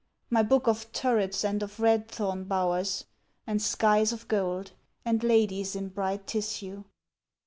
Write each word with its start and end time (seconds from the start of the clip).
My 0.31 0.41
book 0.41 0.65
of 0.65 0.91
turrets 0.93 1.45
and 1.45 1.61
of 1.61 1.79
red 1.79 2.07
thorn 2.09 2.45
bowers, 2.45 3.05
And 3.45 3.61
skies 3.61 4.11
of 4.11 4.27
gold, 4.27 4.71
and 5.05 5.21
ladies 5.23 5.75
in 5.75 5.89
bright 5.89 6.25
tissue? 6.25 6.85